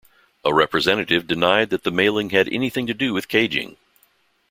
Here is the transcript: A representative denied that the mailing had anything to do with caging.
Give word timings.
A 0.43 0.51
representative 0.51 1.27
denied 1.27 1.69
that 1.69 1.83
the 1.83 1.91
mailing 1.91 2.31
had 2.31 2.49
anything 2.49 2.87
to 2.87 2.93
do 2.95 3.13
with 3.13 3.27
caging. 3.27 3.77